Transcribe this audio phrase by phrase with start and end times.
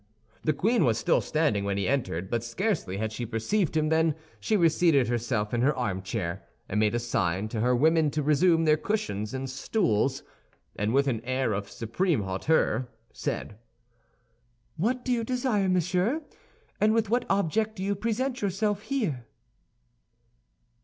[0.43, 4.15] The queen was still standing when he entered; but scarcely had she perceived him then
[4.39, 8.65] she reseated herself in her armchair, and made a sign to her women to resume
[8.65, 10.23] their cushions and stools,
[10.75, 13.59] and with an air of supreme hauteur, said,
[14.75, 16.23] "What do you desire, monsieur,
[16.79, 19.27] and with what object do you present yourself here?"